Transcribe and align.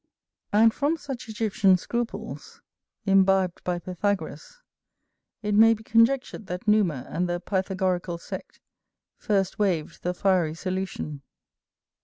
And 0.51 0.73
from 0.73 0.97
such 0.97 1.29
Egyptian 1.29 1.77
scruples, 1.77 2.59
imbibed 3.05 3.63
by 3.63 3.77
Pythagoras, 3.77 4.57
it 5.43 5.53
may 5.53 5.75
be 5.75 5.83
conjectured 5.83 6.47
that 6.47 6.67
Numa 6.67 7.05
and 7.07 7.29
the 7.29 7.39
Pythagorical 7.39 8.17
sect 8.17 8.59
first 9.15 9.59
waived 9.59 10.01
the 10.01 10.15
fiery 10.15 10.55
solution. 10.55 11.21